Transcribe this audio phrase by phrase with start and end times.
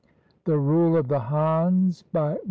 [0.45, 2.39] THE RULE OF THE HANS BY REV.